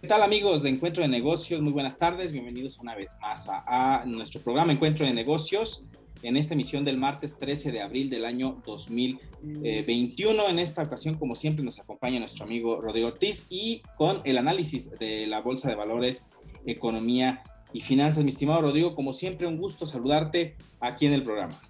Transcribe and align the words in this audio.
¿Qué 0.00 0.06
tal 0.06 0.22
amigos 0.22 0.62
de 0.62 0.68
Encuentro 0.68 1.02
de 1.02 1.08
Negocios? 1.08 1.60
Muy 1.60 1.72
buenas 1.72 1.98
tardes, 1.98 2.30
bienvenidos 2.30 2.78
una 2.78 2.94
vez 2.94 3.16
más 3.20 3.48
a, 3.50 4.04
nuestro 4.06 4.40
programa 4.40 4.70
Encuentro 4.70 5.04
de 5.04 5.12
Negocios 5.12 5.82
en 6.22 6.36
esta 6.36 6.54
emisión 6.54 6.84
del 6.84 6.98
martes 6.98 7.36
13 7.36 7.72
de 7.72 7.82
abril 7.82 8.08
del 8.08 8.24
año 8.24 8.62
2021. 8.64 10.48
En 10.48 10.60
esta 10.60 10.84
ocasión, 10.84 11.16
como 11.16 11.34
siempre, 11.34 11.64
nos 11.64 11.80
acompaña 11.80 12.20
nuestro 12.20 12.44
amigo 12.44 12.80
Rodrigo 12.80 13.08
Ortiz 13.08 13.48
y 13.50 13.82
con 13.96 14.20
el 14.22 14.38
análisis 14.38 14.88
de 15.00 15.26
la 15.26 15.40
Bolsa 15.40 15.68
de 15.68 15.74
Valores, 15.74 16.26
Economía 16.64 17.42
y 17.72 17.80
Finanzas. 17.80 18.22
Mi 18.22 18.30
estimado 18.30 18.62
Rodrigo, 18.62 18.94
como 18.94 19.12
siempre, 19.12 19.48
un 19.48 19.58
gusto 19.58 19.84
saludarte 19.84 20.54
aquí 20.78 21.06
en 21.06 21.12
el 21.12 21.24
programa. 21.24 21.60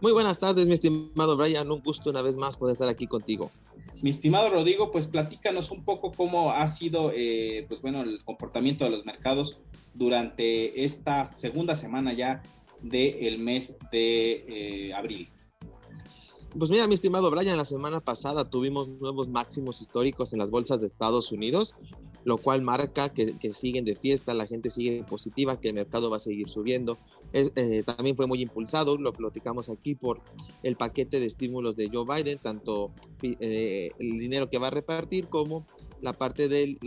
Muy 0.00 0.12
buenas 0.12 0.38
tardes, 0.38 0.68
mi 0.68 0.74
estimado 0.74 1.36
Brian. 1.36 1.68
Un 1.72 1.80
gusto 1.80 2.10
una 2.10 2.22
vez 2.22 2.36
más 2.36 2.56
poder 2.56 2.74
estar 2.74 2.88
aquí 2.88 3.08
contigo. 3.08 3.50
Mi 4.04 4.10
estimado 4.10 4.50
Rodrigo, 4.50 4.90
pues 4.90 5.06
platícanos 5.06 5.70
un 5.70 5.82
poco 5.82 6.12
cómo 6.12 6.52
ha 6.52 6.68
sido, 6.68 7.10
eh, 7.14 7.64
pues 7.68 7.80
bueno, 7.80 8.02
el 8.02 8.22
comportamiento 8.22 8.84
de 8.84 8.90
los 8.90 9.06
mercados 9.06 9.56
durante 9.94 10.84
esta 10.84 11.24
segunda 11.24 11.74
semana 11.74 12.12
ya 12.12 12.42
del 12.82 13.38
mes 13.38 13.78
de 13.90 14.44
eh, 14.46 14.92
abril. 14.92 15.26
Pues 16.58 16.70
mira, 16.70 16.86
mi 16.86 16.92
estimado 16.92 17.30
Brian, 17.30 17.56
la 17.56 17.64
semana 17.64 18.00
pasada 18.00 18.50
tuvimos 18.50 18.90
nuevos 18.90 19.28
máximos 19.28 19.80
históricos 19.80 20.34
en 20.34 20.38
las 20.38 20.50
bolsas 20.50 20.82
de 20.82 20.88
Estados 20.88 21.32
Unidos 21.32 21.74
lo 22.24 22.38
cual 22.38 22.62
marca 22.62 23.10
que, 23.10 23.52
siguen 23.52 23.84
de 23.84 23.94
fiesta, 23.94 24.32
la 24.32 24.46
gente 24.46 24.70
sigue 24.70 25.04
positiva, 25.04 25.60
que 25.60 25.68
el 25.68 25.74
mercado 25.74 26.10
va 26.10 26.16
a 26.16 26.20
seguir 26.20 26.48
subiendo. 26.48 26.96
Eh, 27.32 27.82
también 27.84 28.16
fue 28.16 28.26
muy 28.26 28.40
impulsado, 28.40 28.96
lo 28.96 29.12
platicamos 29.12 29.68
aquí 29.68 29.94
por 29.94 30.22
el 30.62 30.76
paquete 30.76 31.20
de 31.20 31.26
estímulos 31.26 31.76
de 31.76 31.90
Joe 31.92 32.06
Biden, 32.06 32.38
tanto 32.38 32.92
eh, 33.22 33.90
el 33.98 34.18
dinero 34.18 34.48
que 34.48 34.58
va 34.58 34.68
a 34.68 34.70
repartir 34.70 35.28
como 35.28 35.66
la 36.00 36.14
parte 36.14 36.48
del, 36.48 36.78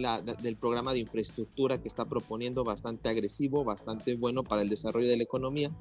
programa 0.59 0.93
de 0.93 0.99
infraestructura 0.99 1.81
que 1.81 1.88
está 1.88 2.05
proponiendo 2.05 2.63
bastante 2.63 3.09
agresivo, 3.09 3.63
bastante 3.63 4.15
bueno 4.15 4.43
para 4.43 4.63
el 4.63 4.69
desarrollo 4.69 5.08
de 5.08 5.17
la 5.17 5.23
economía. 5.23 5.71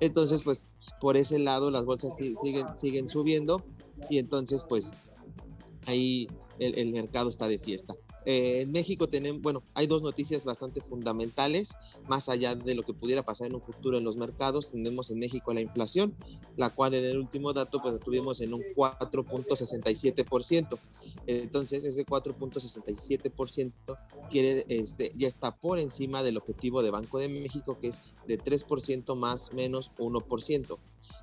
Entonces, 0.00 0.42
pues 0.42 0.66
por 1.00 1.16
ese 1.16 1.38
lado 1.38 1.70
las 1.70 1.84
bolsas 1.84 2.16
siguen 2.76 3.08
subiendo 3.08 3.64
y 4.10 4.18
entonces, 4.18 4.64
pues 4.68 4.90
ahí 5.86 6.28
el 6.58 6.92
mercado 6.92 7.30
está 7.30 7.48
de 7.48 7.58
fiesta. 7.58 7.94
Eh, 8.30 8.60
en 8.60 8.72
México 8.72 9.08
tenemos, 9.08 9.40
bueno, 9.40 9.62
hay 9.72 9.86
dos 9.86 10.02
noticias 10.02 10.44
bastante 10.44 10.82
fundamentales, 10.82 11.70
más 12.10 12.28
allá 12.28 12.54
de 12.54 12.74
lo 12.74 12.82
que 12.82 12.92
pudiera 12.92 13.22
pasar 13.22 13.46
en 13.46 13.54
un 13.54 13.62
futuro 13.62 13.96
en 13.96 14.04
los 14.04 14.18
mercados. 14.18 14.70
Tenemos 14.70 15.10
en 15.10 15.18
México 15.18 15.54
la 15.54 15.62
inflación, 15.62 16.14
la 16.54 16.68
cual 16.68 16.92
en 16.92 17.06
el 17.06 17.16
último 17.16 17.54
dato 17.54 17.80
pues 17.80 17.98
tuvimos 18.00 18.42
en 18.42 18.52
un 18.52 18.62
4.67%. 18.76 20.78
Entonces 21.26 21.84
ese 21.84 22.04
4.67% 22.04 23.72
quiere, 24.28 24.66
este, 24.68 25.10
ya 25.16 25.26
está 25.26 25.56
por 25.56 25.78
encima 25.78 26.22
del 26.22 26.36
objetivo 26.36 26.82
de 26.82 26.90
Banco 26.90 27.18
de 27.18 27.30
México, 27.30 27.78
que 27.80 27.88
es 27.88 28.02
de 28.26 28.38
3% 28.38 29.16
más 29.16 29.54
menos 29.54 29.90
1%. 29.96 30.78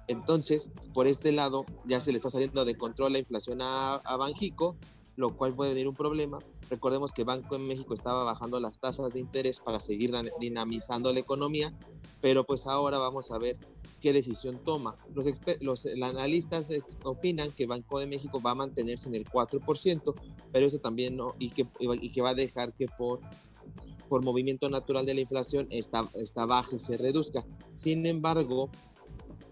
Entonces, 0.07 0.71
por 0.91 1.05
este 1.05 1.31
lado, 1.31 1.67
ya 1.85 1.99
se 1.99 2.11
le 2.11 2.17
está 2.17 2.31
saliendo 2.31 2.65
de 2.65 2.75
control 2.75 3.13
la 3.13 3.19
inflación 3.19 3.61
a, 3.61 3.97
a 3.97 4.17
Banjico 4.17 4.75
lo 5.15 5.35
cual 5.35 5.55
puede 5.55 5.71
venir 5.71 5.87
un 5.87 5.95
problema. 5.95 6.39
Recordemos 6.69 7.11
que 7.11 7.23
Banco 7.23 7.55
en 7.55 7.67
México 7.67 7.93
estaba 7.93 8.23
bajando 8.23 8.59
las 8.59 8.79
tasas 8.79 9.13
de 9.13 9.19
interés 9.19 9.59
para 9.59 9.79
seguir 9.79 10.11
dinamizando 10.39 11.11
la 11.13 11.19
economía, 11.19 11.73
pero 12.21 12.43
pues 12.43 12.67
ahora 12.67 12.97
vamos 12.97 13.31
a 13.31 13.37
ver 13.37 13.57
qué 14.01 14.13
decisión 14.13 14.59
toma. 14.63 14.97
Los, 15.13 15.27
los, 15.61 15.85
analistas 15.85 16.67
opinan 17.03 17.51
que 17.51 17.65
Banco 17.65 17.99
de 17.99 18.07
México 18.07 18.41
va 18.41 18.51
a 18.51 18.55
mantenerse 18.55 19.07
en 19.07 19.15
el 19.15 19.25
4%, 19.25 20.13
pero 20.51 20.65
eso 20.65 20.79
también 20.79 21.15
no, 21.15 21.35
y 21.39 21.49
que, 21.49 21.67
y 21.79 22.09
que 22.09 22.21
va 22.21 22.29
a 22.29 22.35
dejar 22.35 22.73
que 22.73 22.87
por 22.87 23.19
por 24.07 24.23
movimiento 24.23 24.69
natural 24.69 25.05
de 25.05 25.15
la 25.15 25.21
inflación 25.21 25.67
esta, 25.71 26.09
esta 26.13 26.45
baja 26.45 26.77
se 26.77 26.97
reduzca. 26.97 27.43
Sin 27.73 28.05
embargo, 28.05 28.69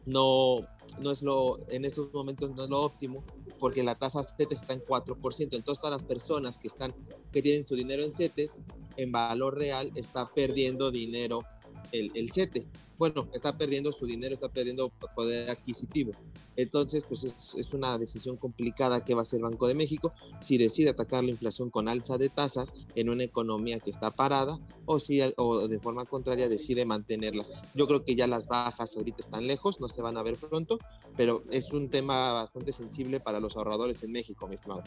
no, 0.05 0.59
no 1.01 1.11
es 1.11 1.21
lo, 1.23 1.57
en 1.69 1.85
estos 1.85 2.13
momentos 2.13 2.51
no 2.55 2.63
es 2.63 2.69
lo 2.69 2.81
óptimo 2.81 3.23
porque 3.63 3.81
la 3.81 3.95
tasa 3.95 4.21
CETES 4.21 4.63
está 4.63 4.73
en 4.73 4.83
4%. 4.83 5.55
Entonces 5.55 5.79
todas 5.79 5.91
las 5.91 6.03
personas 6.03 6.59
que, 6.59 6.67
están, 6.67 6.93
que 7.31 7.41
tienen 7.41 7.65
su 7.65 7.77
dinero 7.77 8.03
en 8.03 8.11
CETES, 8.11 8.65
en 8.97 9.13
valor 9.13 9.57
real, 9.57 9.89
está 9.95 10.29
perdiendo 10.33 10.91
dinero 10.91 11.45
el, 11.93 12.11
el 12.13 12.29
CETE 12.29 12.67
bueno, 13.03 13.27
está 13.33 13.57
perdiendo 13.57 13.91
su 13.91 14.05
dinero, 14.05 14.33
está 14.33 14.47
perdiendo 14.47 14.89
poder 15.13 15.49
adquisitivo. 15.49 16.13
Entonces, 16.55 17.05
pues 17.05 17.25
es, 17.25 17.73
una 17.73 17.97
decisión 17.97 18.37
complicada 18.37 19.03
que 19.03 19.13
va 19.13 19.21
a 19.21 19.23
hacer 19.23 19.41
Banco 19.41 19.67
de 19.67 19.73
México 19.73 20.13
si 20.39 20.57
decide 20.57 20.91
atacar 20.91 21.21
la 21.21 21.31
inflación 21.31 21.69
con 21.69 21.89
alza 21.89 22.17
de 22.17 22.29
tasas 22.29 22.73
en 22.95 23.09
una 23.09 23.23
economía 23.23 23.79
que 23.79 23.89
está 23.89 24.11
parada 24.11 24.57
o 24.85 24.99
si 24.99 25.19
o 25.35 25.67
de 25.67 25.79
forma 25.79 26.05
contraria 26.05 26.47
decide 26.47 26.85
mantenerlas. 26.85 27.51
Yo 27.73 27.87
creo 27.87 28.05
que 28.05 28.15
ya 28.15 28.25
las 28.25 28.47
bajas 28.47 28.95
ahorita 28.95 29.17
están 29.19 29.47
lejos, 29.47 29.81
no 29.81 29.89
se 29.89 30.01
van 30.01 30.15
a 30.15 30.23
ver 30.23 30.37
pronto, 30.37 30.79
pero 31.17 31.43
es 31.51 31.73
un 31.73 31.89
tema 31.89 32.31
bastante 32.31 32.71
sensible 32.71 33.19
para 33.19 33.41
los 33.41 33.57
ahorradores 33.57 34.01
en 34.03 34.13
México, 34.13 34.47
mi 34.47 34.55
estimado. 34.55 34.83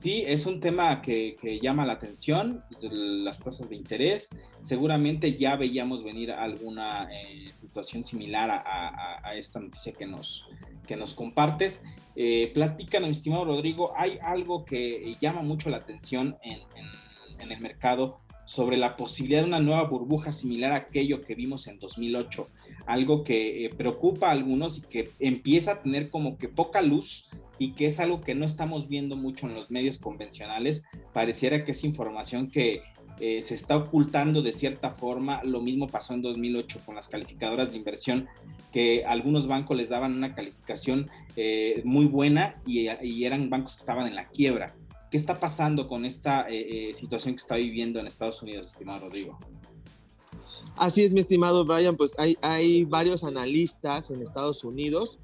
Sí, 0.00 0.24
es 0.26 0.46
un 0.46 0.60
tema 0.60 1.02
que, 1.02 1.36
que 1.38 1.60
llama 1.60 1.84
la 1.84 1.94
atención, 1.94 2.64
las 2.80 3.40
tasas 3.40 3.68
de 3.68 3.76
interés. 3.76 4.30
Seguramente 4.62 5.34
ya 5.34 5.56
veíamos 5.56 6.02
venir 6.02 6.30
alguna... 6.30 7.08
Eh, 7.12 7.41
situación 7.52 8.04
similar 8.04 8.50
a, 8.50 9.34
esta 9.34 9.60
noticia 9.60 9.92
que 9.92 10.06
nos, 10.06 10.46
que 10.86 10.96
nos 10.96 11.14
compartes. 11.14 11.82
Eh, 12.14 12.50
platícanos, 12.54 13.08
mi 13.08 13.12
estimado 13.12 13.44
Rodrigo, 13.44 13.92
hay 13.96 14.18
algo 14.22 14.64
que 14.64 15.16
llama 15.20 15.42
mucho 15.42 15.70
la 15.70 15.78
atención 15.78 16.36
en, 16.42 16.60
el 17.50 17.60
mercado 17.60 18.20
sobre 18.44 18.76
la 18.76 18.96
posibilidad 18.96 19.40
de 19.40 19.48
una 19.48 19.58
nueva 19.58 19.82
burbuja 19.82 20.30
similar 20.30 20.70
a 20.70 20.76
aquello 20.76 21.22
que 21.22 21.34
vimos 21.34 21.66
en 21.66 21.80
2008, 21.80 22.48
algo 22.86 23.24
que 23.24 23.64
eh, 23.64 23.70
preocupa 23.70 24.28
a 24.28 24.30
algunos 24.30 24.78
y 24.78 24.82
que 24.82 25.10
empieza 25.18 25.72
a 25.72 25.82
tener 25.82 26.08
como 26.08 26.38
que 26.38 26.48
poca 26.48 26.82
luz 26.82 27.28
y 27.58 27.72
que 27.72 27.86
es 27.86 28.00
algo 28.00 28.20
que 28.20 28.34
no 28.34 28.44
estamos 28.44 28.88
viendo 28.88 29.16
mucho 29.16 29.46
en 29.46 29.54
los 29.54 29.70
medios 29.70 29.98
convencionales. 29.98 30.84
Pareciera 31.12 31.64
que 31.64 31.72
es 31.72 31.84
información 31.84 32.50
que 32.50 32.82
eh, 33.20 33.42
se 33.42 33.54
está 33.54 33.76
ocultando 33.76 34.42
de 34.42 34.52
cierta 34.52 34.90
forma. 34.90 35.42
Lo 35.44 35.60
mismo 35.60 35.86
pasó 35.88 36.14
en 36.14 36.22
2008 36.22 36.80
con 36.84 36.94
las 36.94 37.08
calificadoras 37.08 37.72
de 37.72 37.78
inversión, 37.78 38.28
que 38.72 39.04
algunos 39.04 39.46
bancos 39.46 39.76
les 39.76 39.88
daban 39.88 40.14
una 40.14 40.34
calificación 40.34 41.10
eh, 41.36 41.82
muy 41.84 42.06
buena 42.06 42.60
y, 42.66 42.88
eran 43.24 43.50
bancos 43.50 43.76
que 43.76 43.80
estaban 43.80 44.06
en 44.06 44.14
la 44.14 44.28
quiebra. 44.28 44.74
¿Qué 45.10 45.16
está 45.16 45.38
pasando 45.38 45.88
con 45.88 46.04
esta 46.04 46.46
eh, 46.48 46.92
situación 46.94 47.34
que 47.34 47.40
está 47.40 47.56
viviendo 47.56 48.00
en 48.00 48.06
Estados 48.06 48.42
Unidos, 48.42 48.66
estimado 48.66 49.00
Rodrigo? 49.00 49.38
Así 50.76 51.04
es, 51.04 51.12
mi 51.12 51.20
estimado 51.20 51.66
Brian, 51.66 51.96
pues 51.96 52.14
hay, 52.18 52.36
hay 52.40 52.84
varios 52.84 53.24
analistas 53.24 54.10
en 54.10 54.22
Estados 54.22 54.64
Unidos 54.64 55.20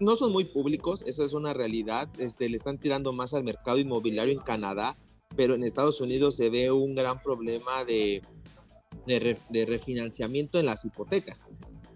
no 0.00 0.14
son 0.16 0.32
muy 0.32 0.44
públicos, 0.44 1.02
eso 1.06 1.24
es 1.24 1.32
una 1.32 1.54
realidad. 1.54 2.08
Este, 2.18 2.48
le 2.48 2.56
están 2.56 2.78
tirando 2.78 3.12
más 3.12 3.34
al 3.34 3.44
mercado 3.44 3.78
inmobiliario 3.78 4.32
en 4.32 4.40
Canadá 4.40 4.96
pero 5.36 5.54
en 5.54 5.64
Estados 5.64 6.00
Unidos 6.00 6.36
se 6.36 6.50
ve 6.50 6.70
un 6.70 6.94
gran 6.94 7.22
problema 7.22 7.84
de, 7.84 8.22
de, 9.06 9.66
refinanciamiento 9.66 10.58
en 10.58 10.66
las 10.66 10.84
hipotecas. 10.84 11.44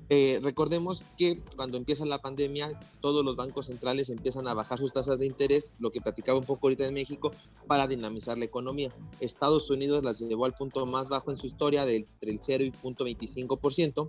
Eh, 0.08 0.40
recordemos 0.42 1.04
que 1.16 1.40
cuando 1.56 1.78
empieza 1.78 2.04
la 2.04 2.20
pandemia, 2.20 2.70
todos 3.00 3.24
los 3.24 3.34
bancos 3.34 3.66
centrales 3.66 4.10
empiezan 4.10 4.46
a 4.46 4.52
bajar 4.52 4.78
sus 4.78 4.92
tasas 4.92 5.18
de 5.18 5.26
interés, 5.26 5.74
lo 5.78 5.90
que 5.90 6.02
platicaba 6.02 6.38
un 6.38 6.44
poco 6.44 6.66
ahorita 6.66 6.86
en 6.86 6.92
México, 6.92 7.32
para 7.66 7.86
dinamizar 7.86 8.36
la 8.36 8.44
economía. 8.44 8.94
Estados 9.20 9.70
Unidos 9.70 10.04
las 10.04 10.18
llevó 10.18 10.44
al 10.44 10.54
punto 10.54 10.84
más 10.84 11.08
bajo 11.08 11.30
en 11.30 11.38
su 11.38 11.46
historia, 11.46 11.86
del, 11.86 12.06
del 12.20 12.40
0 12.42 12.64
y 12.64 12.72
0.25%, 12.72 14.08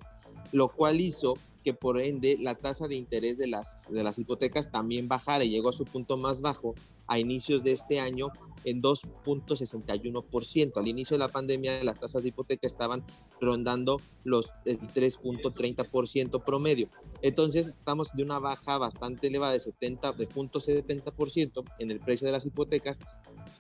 lo 0.52 0.68
cual 0.70 1.00
hizo 1.00 1.38
que 1.64 1.74
por 1.74 2.00
ende 2.00 2.38
la 2.40 2.56
tasa 2.56 2.88
de 2.88 2.96
interés 2.96 3.38
de 3.38 3.48
las, 3.48 3.88
de 3.90 4.04
las 4.04 4.20
hipotecas 4.20 4.72
también 4.72 5.08
bajara 5.08 5.44
y 5.44 5.50
llegó 5.50 5.70
a 5.70 5.74
su 5.74 5.86
punto 5.86 6.18
más 6.18 6.42
bajo 6.42 6.76
a 7.14 7.20
inicios 7.20 7.64
de 7.64 7.74
este 7.74 8.00
año 8.00 8.30
en 8.64 8.82
2.61%. 8.82 10.78
Al 10.78 10.88
inicio 10.88 11.14
de 11.14 11.20
la 11.20 11.28
pandemia 11.28 11.84
las 11.84 12.00
tasas 12.00 12.24
de 12.24 12.30
hipoteca 12.30 12.66
estaban 12.66 13.06
rondando 13.40 14.02
los 14.24 14.52
el 14.66 14.80
3.30% 14.80 16.44
promedio. 16.44 16.90
Entonces 17.22 17.68
estamos 17.68 18.14
de 18.14 18.24
una 18.24 18.40
baja 18.40 18.80
bastante 18.80 19.28
elevada 19.28 19.54
de 19.54 19.60
70 19.60 20.14
de 20.14 20.28
0.70% 20.28 21.62
en 21.78 21.92
el 21.92 22.00
precio 22.00 22.26
de 22.26 22.32
las 22.32 22.48
hipotecas, 22.48 22.98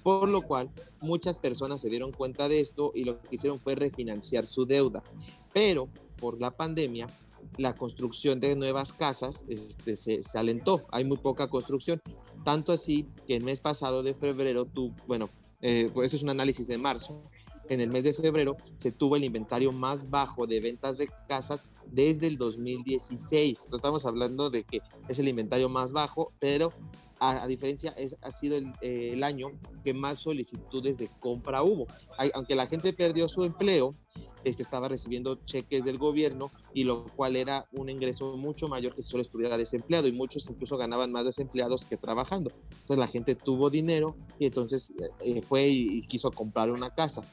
por 0.03 0.27
lo 0.27 0.41
cual 0.41 0.71
muchas 0.99 1.37
personas 1.37 1.79
se 1.79 1.91
dieron 1.91 2.11
cuenta 2.11 2.49
de 2.49 2.59
esto 2.59 2.91
y 2.95 3.03
lo 3.03 3.21
que 3.21 3.35
hicieron 3.35 3.59
fue 3.59 3.75
refinanciar 3.75 4.47
su 4.47 4.65
deuda. 4.65 5.03
Pero 5.53 5.89
por 6.17 6.41
la 6.41 6.49
pandemia 6.49 7.07
la 7.57 7.75
construcción 7.75 8.39
de 8.39 8.55
nuevas 8.55 8.93
casas 8.93 9.45
este, 9.47 9.97
se, 9.97 10.21
alentó, 10.37 10.85
hay 10.91 11.05
muy 11.05 11.17
poca 11.17 11.49
construcción, 11.49 12.01
tanto 12.43 12.71
así 12.71 13.07
que 13.27 13.35
el 13.35 13.43
mes 13.43 13.61
pasado 13.61 14.03
de 14.03 14.13
febrero, 14.13 14.65
tú, 14.65 14.93
bueno, 15.07 15.29
eh, 15.61 15.89
pues 15.93 16.05
esto 16.05 16.17
es 16.17 16.23
un 16.23 16.29
análisis 16.29 16.67
de 16.67 16.77
marzo, 16.77 17.23
en 17.69 17.79
el 17.81 17.89
mes 17.89 18.03
de 18.03 18.13
febrero 18.13 18.57
se 18.77 18.91
tuvo 18.91 19.15
el 19.15 19.23
inventario 19.23 19.71
más 19.71 20.09
bajo 20.09 20.45
de 20.47 20.59
ventas 20.59 20.97
de 20.97 21.09
casas 21.27 21.65
desde 21.87 22.27
el 22.27 22.37
2016. 22.37 23.49
Entonces 23.49 23.73
estamos 23.73 24.05
hablando 24.05 24.49
de 24.49 24.63
que 24.63 24.81
es 25.07 25.19
el 25.19 25.29
inventario 25.29 25.69
más 25.69 25.93
bajo, 25.93 26.33
pero 26.39 26.73
a, 27.31 27.47
diferencia, 27.47 27.93
es, 27.97 28.15
ha 28.21 28.31
sido 28.31 28.57
el, 28.81 29.23
año 29.23 29.51
que 29.83 29.93
más 29.93 30.19
solicitudes 30.19 30.97
de 30.97 31.09
compra 31.19 31.63
hubo. 31.63 31.87
aunque 32.33 32.55
la 32.55 32.65
gente 32.65 32.91
perdió 32.93 33.27
su 33.27 33.43
empleo, 33.43 33.95
este, 34.43 34.61
estaba 34.61 34.89
recibiendo 34.89 35.35
cheques 35.45 35.85
del 35.85 35.97
gobierno 35.97 36.51
y 36.73 36.83
lo 36.83 37.05
cual 37.15 37.37
era 37.37 37.65
un 37.71 37.89
ingreso 37.89 38.35
mucho 38.35 38.67
mayor 38.67 38.93
que 38.93 39.01
si 39.01 39.09
solo 39.09 39.21
estuviera 39.21 39.57
desempleado 39.57 40.07
y 40.07 40.11
muchos 40.11 40.49
incluso 40.49 40.75
ganaban 40.77 41.11
más 41.11 41.23
desempleados 41.23 41.85
que 41.85 41.95
trabajando. 41.95 42.51
Entonces 42.81 42.97
la 42.97 43.07
gente 43.07 43.35
tuvo 43.35 43.69
dinero 43.69 44.17
y 44.39 44.47
entonces 44.47 44.93
eh, 45.21 45.41
fue 45.41 45.67
y 45.69 46.01
quiso 46.01 46.29
comprar 46.29 46.71
una 46.71 46.89
casa. 46.89 47.23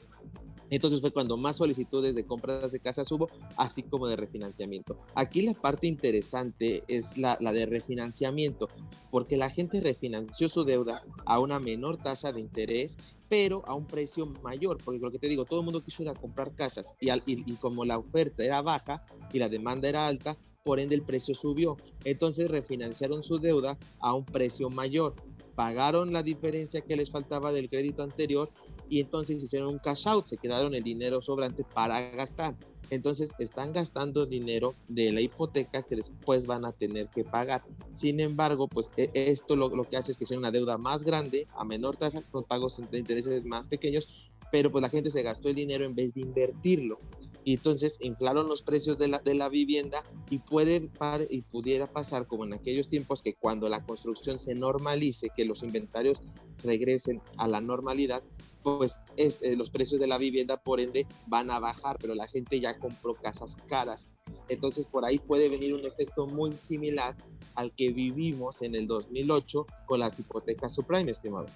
Entonces 0.70 1.00
fue 1.00 1.10
cuando 1.10 1.36
más 1.36 1.56
solicitudes 1.56 2.14
de 2.14 2.24
compras 2.24 2.70
de 2.70 2.78
casas 2.78 3.10
hubo, 3.10 3.28
así 3.56 3.82
como 3.82 4.06
de 4.06 4.16
refinanciamiento. 4.16 4.98
Aquí 5.14 5.42
la 5.42 5.52
parte 5.52 5.88
interesante 5.88 6.84
es 6.86 7.18
la, 7.18 7.36
de 7.36 7.66
refinanciamiento, 7.66 8.68
porque 9.10 9.36
la 9.36 9.50
gente 9.50 9.80
refinanció 9.80 10.48
su 10.48 10.64
deuda 10.64 11.02
a 11.24 11.38
una 11.40 11.60
menor 11.60 11.96
tasa 11.96 12.32
de 12.32 12.40
interés, 12.40 12.96
pero 13.28 13.62
a 13.66 13.74
un 13.74 13.86
precio 13.86 14.26
mayor, 14.42 14.78
porque 14.84 15.00
lo 15.00 15.10
que 15.10 15.18
te 15.18 15.28
digo, 15.28 15.44
todo 15.44 15.60
el 15.60 15.64
mundo 15.64 15.82
quiso 15.82 16.02
ir 16.02 16.08
a 16.08 16.14
comprar 16.14 16.54
casas 16.54 16.92
y, 17.00 17.10
y 17.26 17.54
como 17.56 17.84
la 17.84 17.98
oferta 17.98 18.44
era 18.44 18.62
baja 18.62 19.04
y 19.32 19.38
la 19.38 19.48
demanda 19.48 19.88
era 19.88 20.06
alta, 20.06 20.36
por 20.64 20.80
ende 20.80 20.94
el 20.94 21.02
precio 21.02 21.34
subió. 21.34 21.76
Entonces 22.04 22.50
refinanciaron 22.50 23.22
su 23.22 23.38
deuda 23.38 23.78
a 24.00 24.14
un 24.14 24.24
precio 24.24 24.68
mayor, 24.68 25.14
pagaron 25.54 26.12
la 26.12 26.22
diferencia 26.22 26.80
que 26.80 26.96
les 26.96 27.10
faltaba 27.10 27.52
del 27.52 27.68
crédito 27.68 28.02
anterior 28.02 28.50
y 28.90 29.00
entonces 29.00 29.42
hicieron 29.42 29.68
un 29.68 29.78
cash 29.78 30.06
out, 30.08 30.26
se 30.26 30.36
quedaron 30.36 30.74
el 30.74 30.82
dinero 30.82 31.22
sobrante 31.22 31.64
para 31.64 32.10
gastar. 32.10 32.54
Entonces 32.90 33.30
están 33.38 33.72
gastando 33.72 34.26
dinero 34.26 34.74
de 34.88 35.12
la 35.12 35.20
hipoteca 35.20 35.82
que 35.84 35.94
después 35.94 36.46
van 36.46 36.64
a 36.64 36.72
tener 36.72 37.08
que 37.08 37.22
pagar. 37.22 37.62
Sin 37.92 38.18
embargo, 38.18 38.66
pues 38.66 38.90
e, 38.96 39.10
esto 39.14 39.54
lo, 39.54 39.68
lo 39.68 39.88
que 39.88 39.96
hace 39.96 40.10
es 40.10 40.18
que 40.18 40.26
sea 40.26 40.36
una 40.36 40.50
deuda 40.50 40.76
más 40.76 41.04
grande, 41.04 41.46
a 41.56 41.64
menor 41.64 41.96
tasa, 41.96 42.20
con 42.32 42.42
pagos 42.42 42.82
de 42.90 42.98
intereses 42.98 43.44
más 43.44 43.68
pequeños, 43.68 44.08
pero 44.50 44.72
pues 44.72 44.82
la 44.82 44.88
gente 44.88 45.10
se 45.10 45.22
gastó 45.22 45.48
el 45.48 45.54
dinero 45.54 45.84
en 45.84 45.94
vez 45.94 46.14
de 46.14 46.22
invertirlo 46.22 46.98
y 47.44 47.54
entonces 47.54 47.98
inflaron 48.00 48.48
los 48.48 48.62
precios 48.62 48.98
de 48.98 49.08
la, 49.08 49.18
de 49.18 49.34
la 49.34 49.48
vivienda 49.48 50.04
y 50.28 50.38
puede 50.38 50.88
y 51.30 51.42
pudiera 51.42 51.86
pasar 51.90 52.26
como 52.26 52.44
en 52.44 52.52
aquellos 52.52 52.88
tiempos 52.88 53.22
que 53.22 53.34
cuando 53.34 53.68
la 53.68 53.84
construcción 53.84 54.38
se 54.38 54.54
normalice, 54.54 55.30
que 55.34 55.44
los 55.44 55.62
inventarios 55.62 56.20
regresen 56.62 57.20
a 57.38 57.48
la 57.48 57.60
normalidad, 57.60 58.22
pues 58.62 58.98
es, 59.16 59.42
eh, 59.42 59.56
los 59.56 59.70
precios 59.70 60.00
de 60.00 60.06
la 60.06 60.18
vivienda 60.18 60.56
por 60.56 60.80
ende 60.80 61.06
van 61.26 61.50
a 61.50 61.58
bajar, 61.58 61.96
pero 62.00 62.14
la 62.14 62.26
gente 62.26 62.60
ya 62.60 62.78
compró 62.78 63.14
casas 63.14 63.56
caras. 63.68 64.08
Entonces 64.48 64.86
por 64.86 65.04
ahí 65.04 65.18
puede 65.18 65.48
venir 65.48 65.74
un 65.74 65.84
efecto 65.84 66.26
muy 66.26 66.56
similar 66.56 67.16
al 67.54 67.72
que 67.72 67.90
vivimos 67.90 68.62
en 68.62 68.74
el 68.74 68.86
2008 68.86 69.66
con 69.86 70.00
las 70.00 70.18
hipotecas 70.18 70.74
subprime, 70.74 71.10
estimado. 71.10 71.46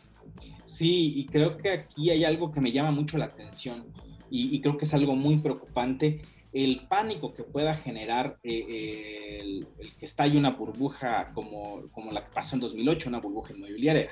Sí, 0.65 1.13
y 1.17 1.27
creo 1.27 1.57
que 1.57 1.71
aquí 1.71 2.11
hay 2.11 2.25
algo 2.25 2.51
que 2.51 2.61
me 2.61 2.73
llama 2.73 2.91
mucho 2.91 3.19
la 3.19 3.27
atención 3.27 3.93
y, 4.31 4.61
creo 4.61 4.77
que 4.77 4.85
es 4.85 4.95
algo 4.95 5.15
muy 5.15 5.37
preocupante 5.37 6.23
el 6.53 6.87
pánico 6.89 7.35
que 7.35 7.45
pueda 7.45 7.75
generar 7.75 8.39
eh, 8.43 9.39
el, 9.41 9.67
que 9.99 10.05
estalle 10.05 10.39
una 10.39 10.51
burbuja 10.51 11.33
como, 11.35 11.89
como 11.93 12.11
la 12.11 12.25
que 12.25 12.33
pasó 12.33 12.57
en 12.57 12.61
2008, 12.61 13.09
una 13.09 13.21
burbuja 13.21 13.53
inmobiliaria. 13.53 14.09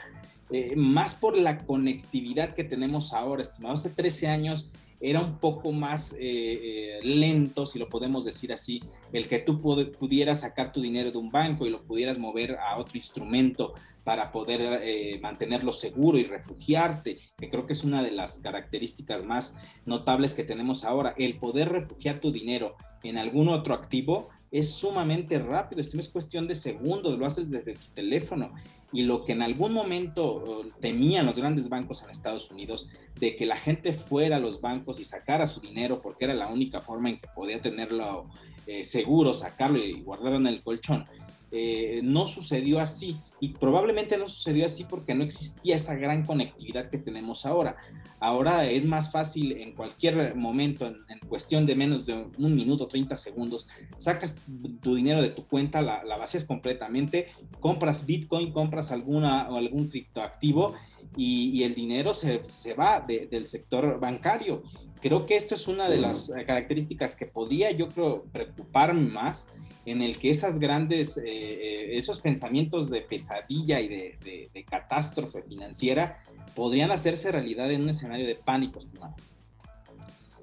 Eh, 0.53 0.77
más 0.77 1.15
por 1.15 1.39
la 1.39 1.59
conectividad 1.59 2.55
que 2.55 2.65
tenemos 2.65 3.15
ahora, 3.15 3.43
estimados, 3.43 3.81
hace 3.81 3.91
13 3.91 4.29
años 4.29 4.71
era 5.01 5.21
un 5.21 5.39
poco 5.39 5.73
más 5.73 6.15
eh, 6.21 7.01
lento, 7.03 7.67
si 7.67 7.79
lo 7.79 7.89
podemos 7.89 8.25
decir 8.25 8.53
así, 8.53 8.81
el 9.13 9.27
que 9.27 9.41
tú 9.41 9.61
pudieras 9.61 10.41
sacar 10.41 10.73
tu 10.73 10.81
dinero 10.81 11.11
de 11.11 11.19
un 11.19 11.33
banco 11.33 11.67
y 11.67 11.71
lo 11.71 11.83
pudieras 11.83 12.19
mover 12.19 12.57
a 12.59 12.77
otro 12.77 12.97
instrumento 12.97 13.75
para 14.05 14.33
poder 14.33 14.81
eh, 14.83 15.19
mantenerlo 15.23 15.73
seguro 15.73 16.19
y 16.19 16.25
refugiarte, 16.25 17.19
que 17.37 17.51
creo 17.51 17.67
que 17.67 17.73
es 17.73 17.85
una 17.85 18.03
de 18.03 18.13
las 18.13 18.41
características 18.41 19.25
más 19.25 19.55
notables 19.87 20.35
que 20.35 20.45
tenemos 20.45 20.85
ahora, 20.85 21.15
el 21.17 21.39
poder 21.39 21.71
refugiar 21.71 22.21
tu 22.21 22.31
dinero 22.31 22.77
en 23.03 23.19
algún 23.19 23.49
otro 23.49 23.75
activo 23.75 24.29
es 24.53 24.71
sumamente 24.71 25.39
rápido, 25.39 25.81
esto 25.81 25.99
es 25.99 26.11
cuestión 26.11 26.47
de 26.47 26.55
segundos, 26.55 27.19
lo 27.19 27.25
haces 27.25 27.51
desde 27.51 27.73
tu 27.73 27.89
teléfono. 27.95 28.53
Y 28.93 29.05
lo 29.05 29.25
que 29.25 29.33
en 29.33 29.41
algún 29.41 29.73
momento 29.73 30.71
temían 30.79 31.25
los 31.25 31.37
grandes 31.37 31.71
bancos 31.71 32.03
en 32.03 32.11
Estados 32.11 32.51
Unidos, 32.51 32.91
de 33.19 33.35
que 33.35 33.47
la 33.47 33.57
gente 33.57 33.95
fuera 33.95 34.37
a 34.37 34.41
los 34.41 34.61
bancos 34.61 35.01
y 35.01 35.07
sacara 35.07 35.47
su 35.47 35.61
dinero 35.61 36.03
porque 36.03 36.27
era 36.27 36.35
la 36.35 36.49
única 36.49 36.83
forma 36.83 37.09
en 37.09 37.19
que 37.19 37.29
podía 37.35 37.63
tenerlo 37.63 38.29
eh, 38.67 38.85
seguro, 38.85 39.33
sacarlo 39.33 39.79
y 39.79 40.03
guardarlo 40.03 40.39
en 40.39 40.47
el 40.47 40.63
colchón, 40.63 41.07
eh, 41.55 42.01
no 42.03 42.27
sucedió 42.27 42.81
así 42.81 43.19
y 43.39 43.51
probablemente 43.51 44.17
no 44.17 44.27
sucedió 44.27 44.65
así 44.65 44.85
porque 44.85 45.15
no 45.15 45.23
existía 45.23 45.77
esa 45.77 45.95
gran 45.95 46.25
conectividad 46.25 46.89
que 46.89 46.97
tenemos 46.97 47.45
ahora. 47.45 47.77
Ahora 48.21 48.65
es 48.71 48.87
más 48.87 49.13
fácil 49.13 49.53
en 49.53 49.73
cualquier 49.73 50.35
momento, 50.35 50.87
en, 50.87 51.19
cuestión 51.29 51.67
de 51.67 51.77
menos 51.77 52.07
de 52.07 52.27
un 52.39 52.55
minuto, 52.55 52.87
30 52.87 53.17
segundos, 53.19 53.67
sacas 53.99 54.35
tu 54.81 54.95
dinero 54.95 55.21
de 55.21 55.29
tu 55.29 55.47
cuenta, 55.47 55.83
la, 55.83 56.03
la 56.05 56.17
vacías 56.17 56.45
completamente, 56.45 57.29
compras 57.61 58.07
Bitcoin, 58.07 58.53
compras 58.53 58.91
alguna 58.91 59.51
o 59.51 59.59
algún 59.59 59.89
criptoactivo 59.89 60.75
y, 61.17 61.63
el 61.65 61.75
dinero 61.75 62.15
se, 62.15 62.43
se 62.49 62.75
va 62.75 63.01
del 63.01 63.47
sector 63.47 64.01
bancario. 64.01 64.63
Creo 65.01 65.27
que 65.27 65.37
esto 65.37 65.55
es 65.55 65.69
una 65.69 65.91
de 65.91 65.99
las 65.99 66.33
características 66.47 67.17
que 67.17 67.27
podría, 67.27 67.71
yo 67.73 67.89
creo, 67.89 68.25
preocuparme 68.33 69.11
más 69.11 69.49
en 69.85 70.03
el 70.03 70.19
que 70.19 70.31
esas 70.31 70.59
grandes, 70.59 71.17
eh, 71.17 71.23
eh, 71.25 71.97
esos 71.97 72.21
pensamientos 72.21 72.91
de 72.91 73.01
pesadilla 73.03 73.81
y 73.81 73.89
de, 73.89 74.51
de, 74.53 74.65
catástrofe 74.65 75.43
financiera 75.43 76.19
podrían 76.55 76.91
hacerse 76.91 77.33
realidad 77.33 77.71
en 77.71 77.83
un 77.83 77.89
escenario 77.91 78.27
de 78.27 78.37
pánico, 78.37 78.79
estimado. 78.79 79.15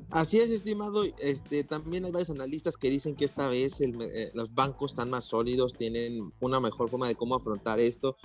Así 0.10 0.40
es, 0.40 0.50
estimado. 0.50 1.04
Este, 1.20 1.64
también 1.64 2.04
hay 2.04 2.12
varios 2.12 2.32
analistas 2.32 2.78
que 2.78 2.90
dicen 2.90 3.16
que 3.16 3.26
esta 3.26 3.48
vez 3.48 3.80
eh, 3.80 4.32
los 4.34 4.54
bancos 4.54 4.92
están 4.92 5.10
más 5.10 5.26
sólidos, 5.26 5.74
tienen 5.76 6.34
una 6.40 6.60
mejor 6.60 6.90
forma 6.90 7.08
de 7.08 7.16
cómo 7.16 7.36
afrontar 7.36 7.80
esto, 7.80 8.18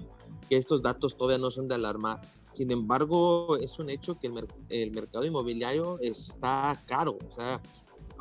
que 0.48 0.56
estos 0.56 0.82
datos 0.82 1.16
todavía 1.16 1.38
no 1.38 1.50
son 1.50 1.68
de 1.68 1.74
alarmar. 1.74 2.20
Sin 2.52 2.70
embargo, 2.70 3.56
es 3.58 3.78
un 3.78 3.90
hecho 3.90 4.18
que 4.18 4.28
el, 4.28 4.46
el 4.70 4.90
mercado 4.92 5.26
inmobiliario 5.26 5.98
está 6.00 6.82
caro. 6.86 7.18
O 7.28 7.30
sea, 7.30 7.60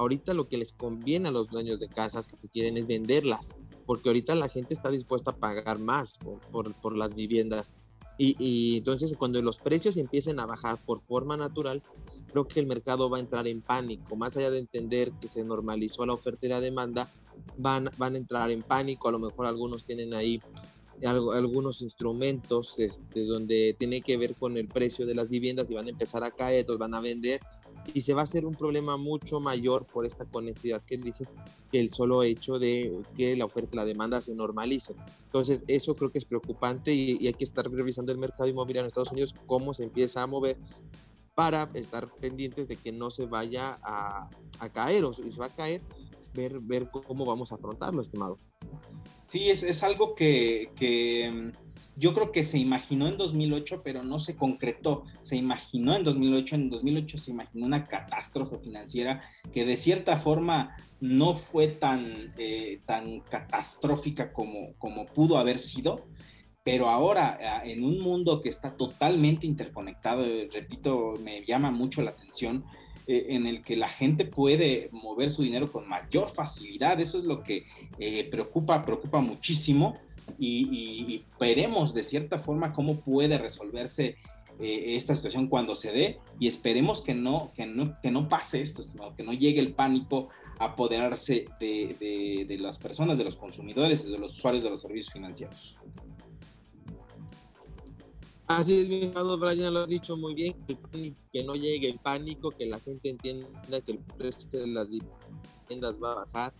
ahorita 0.04 0.34
lo 0.34 0.48
que 0.48 0.58
les 0.58 0.74
conviene 0.74 1.30
a 1.30 1.32
los 1.32 1.50
dueños 1.50 1.80
de 1.80 1.88
casas 1.88 2.28
que 2.28 2.48
quieren 2.50 2.78
es 2.78 2.88
venderlas, 2.88 3.58
porque 3.86 4.10
ahorita 4.10 4.36
la 4.36 4.50
gente 4.50 4.74
está 4.74 4.90
dispuesta 4.90 5.32
a 5.32 5.36
pagar 5.36 5.80
más 5.80 6.18
por, 6.52 6.74
por, 6.76 6.96
las 6.96 7.16
viviendas. 7.16 7.74
Y, 8.18 8.78
entonces 8.78 9.16
cuando 9.18 9.42
los 9.42 9.58
precios 9.58 9.98
empiecen 9.98 10.40
a 10.40 10.45
bajar 10.45 10.78
por 10.86 11.00
forma 11.00 11.36
natural, 11.36 11.81
creo 12.28 12.48
que 12.48 12.60
el 12.60 12.68
mercado 12.68 13.10
va 13.10 13.18
a 13.18 13.22
entrar 13.22 13.48
en 13.48 13.62
pánico, 13.62 14.16
más 14.16 14.38
allá 14.38 14.52
de 14.52 14.60
entender 14.60 15.12
que 15.19 15.28
se 15.28 15.44
normalizó 15.44 16.06
la 16.06 16.14
oferta 16.14 16.45
y 16.45 16.50
la 16.50 16.62
demanda, 16.62 17.12
van, 17.57 17.90
van 17.98 18.14
a 18.14 18.18
entrar 18.18 18.52
en 18.52 18.62
pánico, 18.62 19.07
a 19.10 19.12
lo 19.12 19.19
mejor 19.19 19.48
algunos 19.48 19.83
tienen 19.83 20.14
ahí 20.14 20.40
algunos 21.06 21.81
instrumentos 21.81 22.80
este, 22.80 23.26
donde 23.26 23.76
tiene 23.78 24.02
que 24.02 24.16
ver 24.16 24.36
con 24.36 24.57
el 24.57 24.68
precio 24.68 25.06
de 25.06 25.16
las 25.16 25.28
viviendas 25.28 25.69
y 25.69 25.74
van 25.74 25.88
a 25.88 25.90
empezar 25.90 26.24
a 26.24 26.31
caer, 26.31 26.64
otros 26.64 26.78
van 26.78 26.94
a 26.94 27.02
vender 27.02 27.42
y 27.94 28.02
se 28.02 28.13
va 28.13 28.21
a 28.21 28.23
hacer 28.23 28.45
un 28.45 28.56
problema 28.56 28.97
mucho 28.97 29.40
mayor 29.40 29.85
por 29.85 30.06
esta 30.06 30.25
conectividad 30.25 30.81
que 30.83 30.97
dices 30.97 31.31
que 31.71 31.80
el 31.80 31.92
solo 31.92 32.23
hecho 32.23 32.59
de 32.59 33.02
que 33.16 33.35
la 33.35 33.45
oferta 33.45 33.71
y 33.73 33.75
la 33.78 33.85
demanda 33.85 34.21
se 34.21 34.35
normalicen. 34.35 34.95
Entonces, 35.25 35.63
eso 35.68 35.95
creo 35.95 36.11
que 36.11 36.19
es 36.19 36.25
preocupante 36.25 36.94
y, 36.94 37.25
hay 37.28 37.33
que 37.33 37.44
estar 37.44 37.69
revisando 37.69 38.11
el 38.11 38.18
mercado 38.18 38.47
inmobiliario 38.47 38.85
en 38.85 38.87
Estados 38.87 39.11
Unidos, 39.11 39.35
cómo 39.45 39.73
se 39.73 39.83
empieza 39.83 40.21
a 40.21 40.28
mover 40.28 40.57
para 41.35 41.69
estar 41.73 42.07
pendientes 42.16 42.68
de 42.68 42.75
que 42.75 42.92
no 42.92 43.09
se 43.09 43.25
vaya 43.25 43.80
a, 43.81 44.30
a 44.59 44.69
caer 44.71 45.04
o 45.04 45.13
si 45.13 45.31
se 45.31 45.40
va 45.40 45.47
a 45.47 45.56
caer, 45.56 45.81
ver, 46.33 46.59
ver 46.59 46.90
cómo 46.92 47.25
vamos 47.25 47.52
a 47.52 47.56
afrontarlo, 47.56 48.02
estimado. 48.02 48.37
Sí, 49.25 49.49
es, 49.49 49.63
es 49.63 49.81
algo 49.83 50.13
que, 50.16 50.71
que 50.75 51.54
yo 51.95 52.14
creo 52.14 52.31
que 52.31 52.44
se 52.44 52.57
imaginó 52.57 53.07
en 53.07 53.18
2008, 53.18 53.81
pero 53.83 54.04
no 54.04 54.18
se 54.18 54.35
concretó. 54.35 55.04
Se 55.21 55.35
imaginó 55.35 55.95
en 55.95 56.04
2008, 56.04 56.56
en 56.56 56.69
2008 56.69 57.18
se 57.18 57.31
imaginó 57.31 57.66
una 57.66 57.88
catástrofe 57.88 58.57
financiera 58.57 59.21
que 59.52 59.66
de 59.66 59.78
cierta 59.78 60.18
forma 60.18 60.76
no 61.00 61.35
fue 61.35 61.68
tan, 61.68 62.33
eh, 62.38 62.80
tan 62.85 63.19
catastrófica 63.21 64.33
como, 64.33 64.73
como 64.78 65.06
pudo 65.06 65.38
haber 65.38 65.59
sido, 65.59 66.07
pero 66.64 66.90
ahora 66.90 67.38
ah, 67.42 67.62
en 67.66 67.83
un 67.83 68.00
mundo 68.00 68.42
que 68.42 68.50
está 68.50 68.76
totalmente 68.76 69.45
interconectado, 69.45 70.26
eh, 70.26 70.50
repito, 70.52 71.14
me 71.21 71.44
llama 71.45 71.71
mucho 71.71 72.02
la 72.02 72.12
atención, 72.12 72.64
eh, 73.06 73.28
en 73.30 73.47
el 73.47 73.62
que 73.62 73.76
la 73.76 73.90
gente 73.90 74.23
puede 74.23 74.90
mover 74.94 75.30
su 75.30 75.44
dinero 75.44 75.69
con 75.69 75.88
mayor 75.90 76.30
facilidad, 76.30 77.02
eso 77.02 77.18
es 77.18 77.26
lo 77.26 77.44
que 77.44 77.66
preocupa, 78.31 78.81
preocupa 78.81 79.19
muchísimo 79.19 79.97
y, 80.39 81.23
veremos 81.39 81.94
de 81.94 82.03
cierta 82.03 82.39
forma 82.39 82.73
cómo 82.73 82.99
puede 83.01 83.37
resolverse 83.37 84.15
eh, 84.59 84.95
esta 84.95 85.15
situación 85.15 85.47
cuando 85.47 85.75
se 85.75 85.92
dé 85.92 86.19
y 86.39 86.47
esperemos 86.47 87.01
que 87.01 87.13
no, 87.13 87.51
que 87.56 87.65
no, 87.65 87.97
que 88.01 88.11
no 88.11 88.30
pase 88.30 88.61
esto, 88.61 88.83
que 89.15 89.23
no 89.23 89.33
llegue 89.33 89.59
el 89.59 89.73
pánico 89.73 90.30
a 90.59 90.65
apoderarse 90.65 91.45
de, 91.59 92.45
de, 92.47 92.57
las 92.57 92.77
personas, 92.77 93.18
de 93.18 93.23
los 93.23 93.35
consumidores, 93.35 94.09
de 94.09 94.18
los 94.18 94.37
usuarios 94.37 94.63
de 94.63 94.69
los 94.69 94.81
servicios 94.81 95.11
financieros. 95.11 95.77
Así 98.45 98.80
es, 98.80 98.87
mi 98.87 98.95
estimado 98.95 99.37
Brian, 99.37 99.73
lo 99.73 99.81
has 99.81 99.89
dicho 99.89 100.15
muy 100.15 100.35
bien, 100.35 100.53
que 101.31 101.44
no 101.44 101.56
llegue 101.56 101.89
el 101.89 101.97
pánico, 101.97 102.51
que 102.51 102.68
la 102.68 102.80
gente 102.80 103.09
entienda 103.09 103.81
que 103.81 103.94
el 103.94 103.99
precio 103.99 104.49
de 104.51 104.68
las 104.68 104.87
viviendas 104.89 106.01
va 106.01 106.11
a 106.11 106.15
bajar 106.15 106.53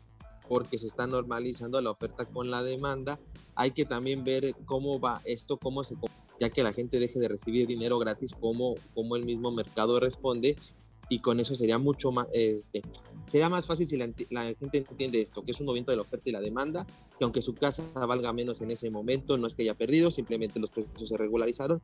porque 0.54 0.78
se 0.78 0.86
está 0.86 1.08
normalizando 1.08 1.82
la 1.82 1.90
oferta 1.90 2.26
con 2.26 2.52
la 2.52 2.62
demanda. 2.62 3.20
Hay 3.56 3.72
que 3.72 3.86
también 3.86 4.24
ver 4.24 4.54
cómo 4.66 5.00
va 5.00 5.20
esto, 5.26 5.58
cómo 5.58 5.84
se 5.84 5.96
ya 6.40 6.52
que 6.52 6.62
la 6.62 6.74
gente 6.74 7.00
deje 7.00 7.20
de 7.20 7.28
recibir 7.28 7.66
dinero 7.66 7.98
gratis, 7.98 8.34
cómo, 8.40 8.76
cómo 8.94 9.16
el 9.16 9.26
mismo 9.26 9.52
mercado 9.52 10.00
responde 10.00 10.56
y 11.10 11.20
con 11.20 11.40
eso 11.40 11.56
sería 11.56 11.80
mucho 11.80 12.12
más, 12.12 12.28
este, 12.34 12.84
sería 13.28 13.50
más 13.50 13.66
fácil 13.66 13.88
si 13.88 13.98
la, 13.98 14.06
gente 14.54 14.86
entiende 14.88 15.22
esto, 15.22 15.44
que 15.44 15.54
es 15.54 15.60
un 15.60 15.66
movimiento 15.66 15.92
de 15.92 15.98
la 15.98 16.04
oferta 16.04 16.30
y 16.30 16.32
la 16.32 16.40
demanda, 16.40 16.86
que 17.18 17.24
aunque 17.24 17.42
su 17.42 17.56
casa 17.56 17.84
valga 18.06 18.32
menos 18.32 18.62
en 18.62 18.70
ese 18.70 18.92
momento, 18.92 19.40
no 19.40 19.48
es 19.48 19.56
que 19.56 19.64
haya 19.64 19.74
perdido, 19.74 20.12
simplemente 20.12 20.60
los 20.60 20.70
precios 20.70 21.10
se 21.10 21.18
regularizaron, 21.18 21.82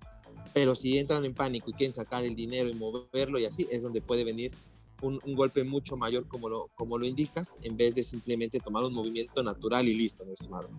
pero 0.54 0.76
si 0.76 1.00
entran 1.00 1.26
en 1.26 1.34
pánico 1.34 1.72
y 1.72 1.74
quieren 1.74 1.94
sacar 1.94 2.24
el 2.24 2.36
dinero 2.36 2.70
y 2.70 2.76
moverlo 2.76 3.40
y 3.40 3.46
así, 3.46 3.68
es 3.72 3.82
donde 3.82 4.02
puede 4.02 4.24
venir 4.24 4.52
un, 5.02 5.20
golpe 5.36 5.64
mucho 5.64 5.98
mayor 5.98 6.28
como 6.28 6.50
lo, 6.50 6.70
como 6.76 6.98
lo 6.98 7.06
indicas, 7.06 7.58
en 7.62 7.78
vez 7.78 7.96
de 7.96 8.04
simplemente 8.04 8.60
tomar 8.60 8.84
un 8.84 8.94
movimiento 8.94 9.44
natural 9.44 9.88
y 9.88 9.94
listo, 9.94 10.26
mi 10.26 10.34
estimado. 10.34 10.70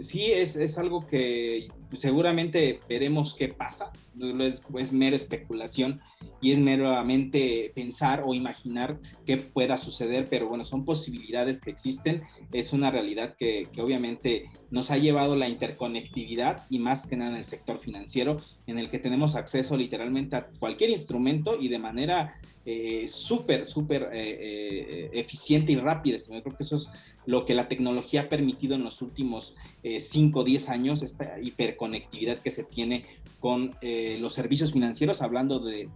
Sí 0.00 0.26
es, 0.26 0.54
es, 0.54 0.78
algo 0.78 1.06
que 1.06 1.68
seguramente 1.92 2.80
veremos 2.88 3.34
qué 3.34 3.48
pasa, 3.48 3.92
es, 4.40 4.62
es 4.78 4.92
mera 4.92 5.16
especulación 5.16 6.00
y 6.40 6.52
es 6.52 6.60
meramente 6.60 7.72
pensar 7.74 8.22
o 8.24 8.34
imaginar 8.34 9.00
qué 9.26 9.36
pueda 9.36 9.76
suceder, 9.78 10.26
pero 10.30 10.48
bueno, 10.48 10.64
son 10.64 10.84
posibilidades 10.84 11.60
que 11.60 11.70
existen, 11.70 12.22
es 12.52 12.72
una 12.72 12.90
realidad 12.90 13.34
que, 13.36 13.68
que 13.72 13.82
obviamente 13.82 14.46
nos 14.70 14.90
ha 14.90 14.98
llevado 14.98 15.36
la 15.36 15.48
interconectividad 15.48 16.66
y 16.70 16.78
más 16.78 17.06
que 17.06 17.16
nada 17.16 17.32
en 17.32 17.38
el 17.38 17.44
sector 17.44 17.78
financiero, 17.78 18.36
en 18.66 18.78
el 18.78 18.88
que 18.90 18.98
tenemos 18.98 19.34
acceso 19.34 19.76
literalmente 19.76 20.36
a 20.36 20.46
cualquier 20.58 20.90
instrumento 20.90 21.56
y 21.60 21.68
de 21.68 21.78
manera 21.78 22.38
eh, 22.70 23.08
súper, 23.08 23.64
súper 23.64 24.10
eh, 24.12 24.18
eh, 24.22 25.10
eficiente 25.14 25.72
y 25.72 25.76
rápida. 25.76 26.18
Yo 26.18 26.42
creo 26.42 26.54
que 26.54 26.62
eso 26.62 26.76
es 26.76 26.90
lo 27.24 27.46
que 27.46 27.54
la 27.54 27.66
tecnología 27.66 28.20
ha 28.20 28.28
permitido 28.28 28.74
en 28.74 28.84
los 28.84 29.00
últimos 29.00 29.54
5 29.82 30.38
o 30.38 30.44
10 30.44 30.68
años, 30.68 31.02
esta 31.02 31.40
hiperconectividad 31.40 32.38
que 32.40 32.50
se 32.50 32.64
tiene 32.64 33.06
con 33.40 33.74
los 34.20 34.34
servicios 34.34 34.72
financieros, 34.72 35.22
hablando 35.22 35.60
de, 35.60 35.88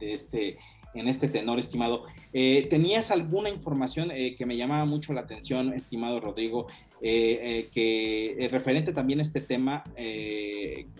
este 0.00 0.58
en 0.94 1.06
este 1.06 1.28
tenor, 1.28 1.58
estimado. 1.58 2.04
¿Tenías 2.32 3.10
alguna 3.10 3.50
información 3.50 4.08
que 4.08 4.46
me 4.46 4.56
llamaba 4.56 4.86
mucho 4.86 5.12
la 5.12 5.20
atención, 5.20 5.74
estimado 5.74 6.18
Rodrigo, 6.18 6.66
que 7.00 8.48
referente 8.50 8.92
también 8.92 9.18
a 9.20 9.22
este 9.22 9.40
tema, 9.42 9.84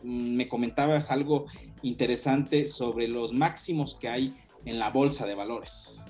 me 0.05 0.47
comentabas 0.47 1.11
algo 1.11 1.47
interesante 1.83 2.67
sobre 2.67 3.09
los 3.09 3.33
máximos 3.33 3.95
que 3.95 4.09
hay 4.09 4.35
en 4.65 4.79
la 4.79 4.91
bolsa 4.91 5.27
de 5.27 5.35
valores. 5.35 6.05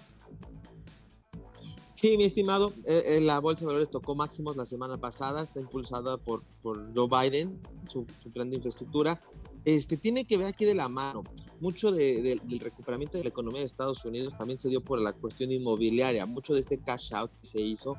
Sí, 1.94 2.16
mi 2.16 2.22
estimado, 2.22 2.72
eh, 2.86 3.02
eh, 3.06 3.20
la 3.20 3.40
bolsa 3.40 3.62
de 3.62 3.66
valores 3.66 3.90
tocó 3.90 4.14
máximos 4.14 4.56
la 4.56 4.64
semana 4.64 4.98
pasada, 4.98 5.42
está 5.42 5.58
impulsada 5.58 6.16
por, 6.16 6.44
por 6.62 6.94
Joe 6.94 7.08
Biden, 7.08 7.60
su, 7.88 8.06
plan 8.32 8.48
de 8.50 8.56
infraestructura. 8.56 9.20
Este, 9.64 9.96
tiene 9.96 10.24
que 10.24 10.36
ver 10.36 10.46
aquí 10.46 10.64
de 10.64 10.74
la 10.74 10.88
mano. 10.88 11.24
Mucho 11.60 11.90
del 11.90 12.60
recuperamiento 12.60 13.18
de 13.18 13.24
la 13.24 13.30
economía 13.30 13.60
de 13.60 13.66
Estados 13.66 14.04
Unidos 14.04 14.36
también 14.36 14.58
se 14.58 14.68
dio 14.68 14.80
por 14.80 15.00
la 15.00 15.12
cuestión 15.12 15.50
inmobiliaria. 15.50 16.24
Mucho 16.24 16.54
de 16.54 16.60
este 16.60 16.78
cash 16.78 17.12
out 17.14 17.32
que 17.40 17.46
se 17.46 17.60
hizo 17.60 17.96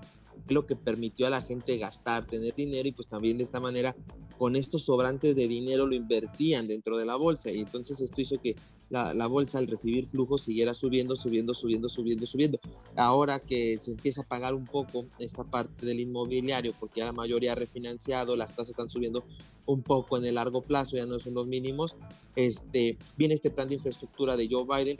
lo 0.47 0.65
que 0.65 0.75
permitió 0.75 1.27
a 1.27 1.29
la 1.29 1.41
gente 1.41 1.77
gastar, 1.77 2.25
tener 2.25 2.55
dinero 2.55 2.87
y 2.87 2.91
pues 2.91 3.07
también 3.07 3.37
de 3.37 3.43
esta 3.43 3.59
manera 3.59 3.95
con 4.39 4.55
estos 4.55 4.83
sobrantes 4.83 5.35
de 5.35 5.49
dinero 5.49 5.85
lo 5.85 5.93
invertían 5.93 6.65
dentro 6.65 6.97
de 6.97 7.05
la 7.05 7.17
bolsa 7.17 7.51
y 7.51 7.59
entonces 7.59 7.99
esto 7.99 8.21
hizo 8.21 8.41
que 8.41 8.55
la, 8.89 9.13
la, 9.13 9.27
bolsa 9.27 9.59
al 9.59 9.67
recibir 9.67 10.07
flujos 10.07 10.43
siguiera 10.43 10.73
subiendo, 10.73 11.17
subiendo, 11.17 11.53
subiendo, 11.53 11.89
subiendo, 11.89 12.25
subiendo. 12.25 12.59
Ahora 12.95 13.39
que 13.39 13.77
se 13.77 13.91
empieza 13.91 14.21
a 14.21 14.27
pagar 14.27 14.55
un 14.55 14.65
poco 14.65 15.05
esta 15.19 15.43
parte 15.43 15.85
del 15.85 15.99
inmobiliario 15.99 16.73
porque 16.79 17.01
ya 17.01 17.05
la 17.05 17.11
mayoría 17.11 17.51
ha 17.51 17.55
refinanciado, 17.55 18.37
las 18.37 18.51
tasas 18.51 18.69
están 18.69 18.89
subiendo 18.89 19.25
un 19.65 19.83
poco 19.83 20.17
en 20.17 20.25
el 20.25 20.35
largo 20.35 20.63
plazo, 20.63 20.95
ya 20.95 21.05
no 21.05 21.19
son 21.19 21.35
los 21.35 21.45
mínimos, 21.45 21.95
este, 22.35 22.97
viene 23.17 23.35
este 23.35 23.51
plan 23.51 23.69
de 23.69 23.75
infraestructura 23.75 24.35
de 24.35 24.47
Joe 24.49 24.65
Biden, 24.65 24.97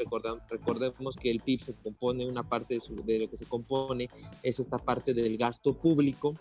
recordemos 0.50 1.16
que 1.16 1.32
el 1.32 1.40
PIB 1.40 1.62
se 1.62 1.74
compone, 1.74 2.28
una 2.28 2.48
parte 2.48 2.76
de, 2.76 3.04
de, 3.04 3.20
lo 3.20 3.30
que 3.30 3.38
se 3.38 3.46
compone 3.46 4.10
es 4.44 4.60
esta 4.60 4.78
parte 4.78 5.16
del 5.16 5.38
gasto 5.38 5.74
público 5.74 6.36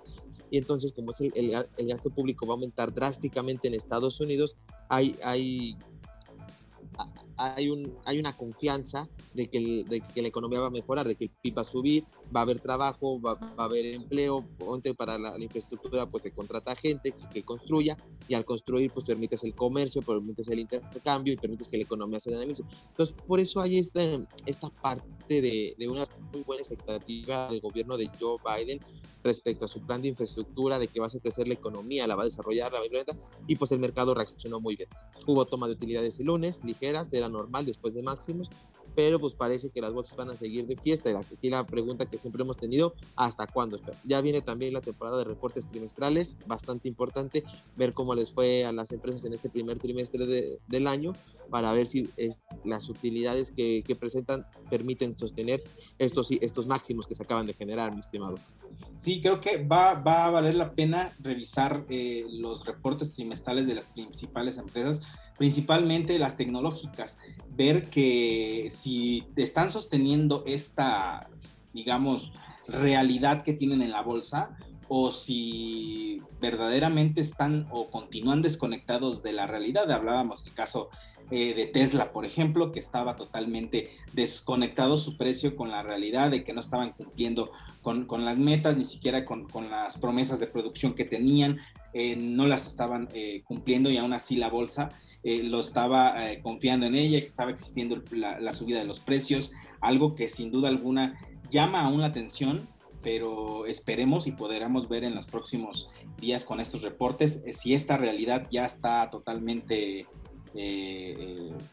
y 0.51 0.59
entonces 0.59 0.93
como 0.93 1.11
es 1.11 1.21
el, 1.21 1.33
el, 1.77 1.87
gasto 1.87 2.11
público 2.11 2.47
va 2.47 2.53
a 2.53 2.57
aumentar 2.57 2.93
drásticamente 2.93 3.69
en 3.69 3.75
Estados 3.75 4.21
Unidos, 4.21 4.57
hay, 4.89 5.17
hay, 5.23 5.77
hay, 7.37 7.69
un, 7.71 7.97
hay 8.05 8.19
una 8.19 8.37
confianza 8.37 9.09
de 9.35 9.49
que, 9.49 9.85
de 9.85 10.01
que 10.01 10.23
la 10.23 10.29
economía 10.29 10.61
va 10.61 10.67
a 10.67 10.71
mejorar, 10.71 11.07
de 11.07 11.15
que 11.15 11.25
el 11.25 11.31
PIB 11.31 11.59
va 11.59 11.63
a 11.63 11.65
subir, 11.65 12.05
va 12.35 12.41
a 12.41 12.43
haber 12.43 12.61
trabajo, 12.61 13.21
va, 13.21 13.35
va 13.35 13.55
a 13.57 13.65
haber 13.65 13.87
empleo, 13.87 14.47
ponte 14.59 14.95
para 14.95 15.19
la, 15.19 15.39
infraestructura, 15.39 16.07
pues 16.07 16.23
se 16.25 16.31
contrata 16.33 16.75
gente 16.77 17.15
que, 17.33 17.43
construya 17.43 17.97
y 18.29 18.35
al 18.35 18.45
construir 18.45 18.91
pues 18.93 19.07
permites 19.07 19.45
el 19.45 19.55
comercio, 19.55 20.03
permites 20.03 20.49
el 20.49 20.61
intercambio 20.61 21.33
y 21.33 21.37
permites 21.37 21.69
que 21.69 21.79
la 21.79 21.85
economía 21.85 22.21
se 22.21 22.31
dinamice. 22.31 22.65
Entonces, 22.89 23.15
por 23.27 23.41
eso 23.41 23.61
hay 23.61 23.79
esta, 23.79 24.03
esta 24.47 24.69
parte 24.69 25.41
de, 25.41 25.75
de 25.79 25.89
una 25.89 26.07
muy 26.33 26.43
buena 26.43 26.61
expectativa 26.61 27.49
del 27.49 27.61
gobierno 27.61 27.97
de 27.97 28.11
Joe 28.21 28.39
Biden 28.45 28.81
respecto 29.23 29.65
a 29.65 29.69
su 29.69 29.81
plan 29.81 30.01
de 30.03 30.09
infraestructura, 30.09 30.79
de 30.79 30.89
que 30.89 31.01
va 31.01 31.07
a 31.07 31.09
hacer 31.09 31.21
crecer 31.21 31.49
la 31.49 31.55
economía, 31.55 32.07
la 32.07 32.15
va 32.15 32.23
a 32.23 32.27
desarrollar, 32.27 32.73
la 32.73 32.79
va 32.79 32.85
a 32.85 32.87
implementar, 32.87 33.17
y 33.47 33.57
pues 33.57 33.73
el 33.73 33.79
mercado 33.79 34.15
reaccionó 34.15 34.61
muy 34.61 34.77
bien. 34.77 34.89
Hubo 35.27 35.45
toma 35.45 35.67
de 35.67 35.75
utilidades 35.75 36.19
el 36.19 36.27
lunes, 36.27 36.65
ligeras, 36.65 37.13
era 37.13 37.29
normal 37.29 37.67
después 37.67 37.95
de 37.95 38.03
máximos, 38.03 38.51
pero 38.99 39.21
pues 39.21 39.37
parece 39.37 39.71
que 39.71 39.81
las 39.81 39.93
bolsas 39.93 40.17
van 40.17 40.29
a 40.29 40.35
seguir 40.35 40.67
de 40.67 40.75
fiesta. 40.75 41.09
Y 41.09 41.15
aquí 41.15 41.49
la 41.49 41.65
pregunta 41.65 42.07
que 42.07 42.19
siempre 42.19 42.43
hemos 42.43 42.57
tenido, 42.57 42.95
¿hasta 43.15 43.47
cuándo? 43.47 43.79
Ya 44.03 44.21
viene 44.23 44.41
también 44.41 44.73
la 44.73 44.81
temporada 44.81 45.19
de 45.19 45.23
reportes 45.23 45.69
trimestrales, 45.69 46.37
bastante 46.49 46.89
importante, 46.89 47.45
ver 47.77 47.95
cómo 47.95 48.17
les 48.17 48.33
fue 48.33 48.65
a 48.65 48.73
las 48.73 48.91
empresas 48.91 49.25
en 49.25 49.35
este 49.35 49.51
primer 49.51 49.79
trimestre 49.79 50.27
de, 50.27 50.59
del 50.67 50.89
año, 50.89 51.13
para 51.49 51.73
ver 51.73 51.87
si 51.87 52.11
es, 52.17 52.41
las 52.65 52.89
utilidades 52.89 53.53
que, 53.53 53.85
que, 53.87 53.95
presentan 53.95 54.45
permiten 54.69 55.17
sostener 55.17 55.63
estos, 56.01 56.33
estos 56.33 56.67
máximos 56.67 57.07
que 57.07 57.15
se 57.15 57.23
acaban 57.23 57.47
de 57.47 57.55
generar, 57.55 57.95
mi 57.95 58.01
estimado. 58.01 58.35
Sí, 59.01 59.21
creo 59.21 59.41
que 59.41 59.65
va, 59.65 59.95
va 59.95 60.27
a 60.27 60.31
valer 60.31 60.57
la 60.57 60.73
pena 60.73 61.13
revisar 61.21 61.87
eh, 61.89 62.25
los 62.29 62.67
reportes 62.67 63.13
trimestrales 63.13 63.69
de 63.69 63.77
las 63.77 63.87
principales 63.87 64.59
empresas 64.59 65.01
principalmente 65.39 66.19
las 66.19 66.37
tecnológicas, 66.37 67.19
ver 67.51 67.89
que 67.89 68.69
si 68.71 69.25
están 69.37 69.71
sosteniendo 69.71 70.43
esta, 70.47 71.31
digamos, 71.73 72.33
realidad 72.69 73.43
que 73.43 73.55
tienen 73.55 73.81
en 73.81 73.93
la 73.93 74.03
bolsa 74.03 74.51
o 74.89 75.13
si 75.13 76.23
verdaderamente 76.41 77.21
están 77.21 77.69
o 77.71 77.91
continúan 77.91 78.43
desconectados 78.43 79.23
de 79.23 79.33
la 79.33 79.47
realidad. 79.47 79.91
Hablábamos 79.91 80.45
del 80.45 80.55
caso 80.55 80.89
eh, 81.31 81.55
de 81.55 81.67
Tesla, 81.67 82.13
por 82.13 82.25
ejemplo, 82.25 82.73
que 82.73 82.81
estaba 82.81 83.17
totalmente 83.17 83.91
desconectado 84.13 84.97
su 84.97 85.17
precio 85.17 85.57
con 85.57 85.71
la 85.71 85.83
realidad, 85.83 86.31
de 86.31 86.43
que 86.43 86.53
no 86.53 86.61
estaban 86.61 86.93
cumpliendo 86.93 87.51
con, 87.83 88.07
con 88.07 88.25
las 88.25 88.39
metas, 88.39 88.77
ni 88.77 88.85
siquiera 88.85 89.25
con, 89.25 89.49
con, 89.49 89.71
las 89.71 89.99
promesas 89.99 90.41
de 90.41 90.47
producción 90.47 90.95
que 90.95 91.05
tenían, 91.05 91.59
eh, 91.93 92.17
no 92.17 92.47
las 92.47 92.67
estaban 92.67 93.09
eh, 93.13 93.43
cumpliendo 93.45 93.91
y 93.91 93.99
aún 93.99 94.13
así 94.13 94.37
la 94.37 94.49
bolsa 94.51 94.91
lo 95.25 95.61
estaba 95.61 96.15
confiando 96.43 96.87
en 96.87 96.95
ella, 96.95 97.19
que 97.19 97.27
estaba 97.27 97.51
existiendo 97.51 98.03
la, 98.13 98.53
subida 98.55 98.79
de 98.79 98.87
los 98.87 99.01
precios, 99.01 99.51
algo 99.81 100.15
que 100.15 100.29
sin 100.29 100.51
duda 100.51 100.69
alguna 100.69 101.19
llama 101.51 101.83
aún 101.83 102.01
la 102.01 102.07
atención, 102.07 102.67
pero 103.03 103.67
esperemos 103.67 104.27
y 104.27 104.33
podremos 104.33 104.89
ver 104.89 105.05
en 105.05 105.15
los 105.15 105.27
próximos 105.27 105.91
días 106.19 106.45
con 106.45 106.61
estos 106.61 106.83
reportes 106.83 107.43
si 107.51 107.75
esta 107.75 107.97
realidad 107.97 108.47
ya 108.51 108.67
está 108.67 109.09
totalmente, 109.11 110.07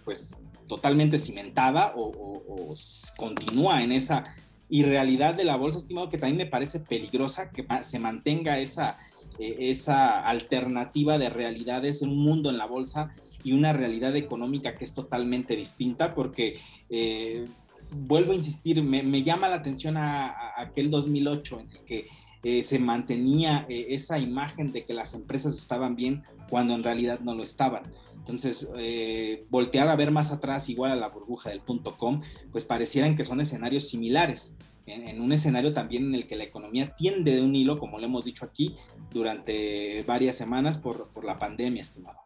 pues, 0.04 0.34
totalmente 0.68 1.20
cimentada 1.20 1.94
o, 1.96 2.74
continúa 3.18 3.84
en 3.84 3.92
esa 3.92 4.24
irrealidad 4.70 5.36
de 5.36 5.44
la 5.44 5.56
bolsa, 5.56 5.78
estimado, 5.78 6.10
que 6.10 6.18
también 6.18 6.38
me 6.38 6.46
parece 6.46 6.80
peligrosa 6.80 7.52
que 7.52 7.66
se 7.84 8.00
mantenga 8.00 8.60
esa, 8.60 8.98
esa 9.40 10.20
alternativa 10.28 11.18
de 11.18 11.30
realidades, 11.30 12.02
un 12.02 12.18
mundo 12.18 12.50
en 12.50 12.58
la 12.58 12.66
bolsa 12.66 13.16
y 13.46 13.54
una 13.54 13.74
realidad 13.74 14.16
económica 14.16 14.74
que 14.76 14.84
es 14.84 14.94
totalmente 14.94 15.56
distinta, 15.56 16.16
porque 16.16 16.58
eh, 16.90 17.46
vuelvo 17.92 18.32
a 18.32 18.36
insistir, 18.36 18.82
me, 18.82 19.24
llama 19.24 19.48
la 19.48 19.58
atención 19.58 19.96
aquel 19.98 20.90
2008 20.90 21.60
en 21.60 21.70
el 21.70 21.80
que 21.86 22.08
eh, 22.44 22.64
se 22.64 22.80
mantenía 22.80 23.66
eh, 23.70 23.88
esa 23.90 24.18
imagen 24.18 24.72
de 24.72 24.84
que 24.84 24.94
las 24.94 25.14
empresas 25.14 25.56
estaban 25.58 25.96
bien 25.96 26.24
cuando 26.50 26.74
en 26.74 26.84
realidad 26.84 27.20
no 27.20 27.36
lo 27.36 27.44
estaban. 27.44 27.84
Entonces, 28.26 28.68
voltear 29.52 29.88
a 29.88 29.96
ver 29.96 30.10
más 30.10 30.32
atrás, 30.32 30.68
igual 30.68 30.92
a 30.92 30.96
la 30.96 31.10
burbuja 31.10 31.52
del 31.52 31.62
punto 31.62 31.96
com, 31.96 32.22
pues 32.52 32.66
parecieran 32.66 33.16
que 33.16 33.24
son 33.24 33.40
escenarios 33.40 33.88
similares. 33.88 34.56
En, 34.88 35.22
un 35.22 35.32
escenario 35.32 35.74
también 35.74 36.06
en 36.06 36.16
el 36.16 36.26
que 36.26 36.36
la 36.36 36.44
economía 36.44 36.96
tiende 36.96 37.36
de 37.36 37.44
un 37.44 37.54
hilo, 37.54 37.78
como 37.78 38.00
le 38.00 38.06
hemos 38.06 38.26
dicho 38.26 38.44
aquí, 38.44 38.76
durante 39.12 40.04
varias 40.08 40.36
semanas 40.36 40.80
por, 40.80 41.10
por 41.12 41.24
la 41.24 41.38
pandemia, 41.38 41.84
estimado. 41.84 42.18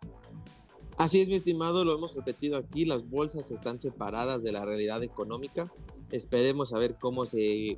Así 0.97 1.19
es, 1.19 1.27
mi 1.27 1.35
estimado, 1.35 1.83
lo 1.83 1.95
hemos 1.95 2.15
repetido 2.15 2.57
aquí, 2.57 2.85
las 2.85 3.09
bolsas 3.09 3.51
están 3.51 3.79
separadas 3.79 4.41
de 4.41 4.53
la 4.53 4.63
realidad 4.63 5.03
económica. 5.03 5.69
Esperemos 6.11 6.71
a 6.71 6.79
ver 6.79 6.95
cómo 6.97 7.25
se, 7.25 7.77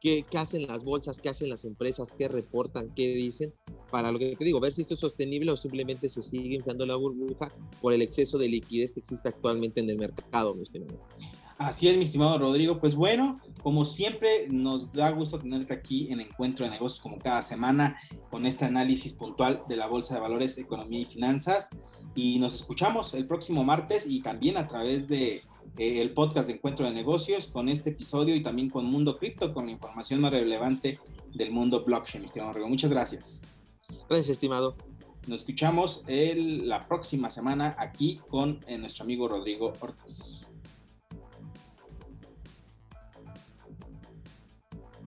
qué, 0.00 0.24
qué, 0.28 0.38
hacen 0.38 0.66
las 0.66 0.82
bolsas, 0.82 1.20
qué 1.20 1.28
hacen 1.28 1.48
las 1.48 1.64
empresas, 1.64 2.12
qué 2.12 2.26
reportan, 2.26 2.92
qué 2.94 3.08
dicen, 3.14 3.54
para 3.90 4.10
lo 4.12 4.18
que 4.18 4.36
te 4.36 4.44
digo, 4.44 4.60
ver 4.60 4.72
si 4.72 4.82
esto 4.82 4.94
es 4.94 5.00
sostenible 5.00 5.50
o 5.52 5.56
simplemente 5.56 6.08
se 6.08 6.22
sigue 6.22 6.56
inflando 6.56 6.86
la 6.86 6.96
burbuja 6.96 7.52
por 7.80 7.92
el 7.92 8.02
exceso 8.02 8.38
de 8.38 8.48
liquidez 8.48 8.90
que 8.92 9.00
existe 9.00 9.28
actualmente 9.28 9.80
en 9.80 9.90
el 9.90 9.98
mercado, 9.98 10.54
mi 10.54 10.62
estimado. 10.62 10.98
Así 11.58 11.88
es, 11.88 11.96
mi 11.96 12.02
estimado 12.02 12.38
Rodrigo. 12.38 12.78
Pues 12.78 12.94
bueno, 12.94 13.40
como 13.62 13.86
siempre, 13.86 14.46
nos 14.50 14.92
da 14.92 15.10
gusto 15.10 15.38
tenerte 15.38 15.72
aquí 15.72 16.08
en 16.10 16.20
Encuentro 16.20 16.66
de 16.66 16.70
Negocios 16.72 17.00
como 17.00 17.18
cada 17.18 17.42
semana 17.42 17.96
con 18.30 18.44
este 18.44 18.66
análisis 18.66 19.14
puntual 19.14 19.62
de 19.66 19.76
la 19.76 19.86
Bolsa 19.86 20.14
de 20.14 20.20
Valores, 20.20 20.58
Economía 20.58 21.00
y 21.00 21.06
Finanzas 21.06 21.70
y 22.14 22.38
nos 22.38 22.54
escuchamos 22.54 23.14
el 23.14 23.26
próximo 23.26 23.64
martes 23.64 24.06
y 24.06 24.20
también 24.20 24.56
a 24.56 24.66
través 24.66 25.08
de 25.08 25.42
eh, 25.78 26.00
el 26.00 26.12
podcast 26.12 26.48
de 26.48 26.54
Encuentro 26.54 26.86
de 26.86 26.92
Negocios 26.92 27.46
con 27.46 27.68
este 27.68 27.90
episodio 27.90 28.34
y 28.34 28.42
también 28.42 28.68
con 28.68 28.86
Mundo 28.86 29.18
Cripto 29.18 29.52
con 29.54 29.66
la 29.66 29.72
información 29.72 30.20
más 30.20 30.32
relevante 30.32 30.98
del 31.34 31.50
mundo 31.52 31.84
blockchain, 31.84 32.24
estimado 32.24 32.52
Rodrigo. 32.52 32.68
Muchas 32.68 32.90
gracias. 32.90 33.42
Gracias, 34.08 34.30
estimado. 34.30 34.76
Nos 35.26 35.40
escuchamos 35.40 36.04
el, 36.06 36.68
la 36.68 36.86
próxima 36.86 37.30
semana 37.30 37.74
aquí 37.78 38.20
con 38.28 38.64
eh, 38.68 38.78
nuestro 38.78 39.04
amigo 39.04 39.26
Rodrigo 39.26 39.72
Ortiz. 39.80 40.52